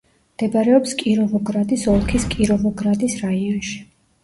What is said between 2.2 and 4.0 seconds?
კიროვოგრადის რაიონში.